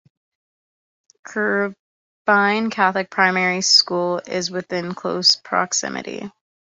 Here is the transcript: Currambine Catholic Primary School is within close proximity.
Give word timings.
Currambine 1.27 2.71
Catholic 2.71 3.11
Primary 3.11 3.61
School 3.61 4.19
is 4.25 4.49
within 4.49 4.95
close 4.95 5.35
proximity. 5.35 6.31